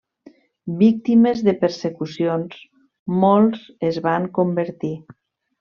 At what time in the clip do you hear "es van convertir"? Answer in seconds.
3.93-4.95